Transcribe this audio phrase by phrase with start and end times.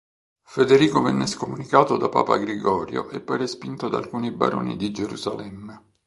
[0.41, 5.93] Federico venne scomunicato da papa Gregorio e poi respinto da alcuni baroni di Gerusalemme.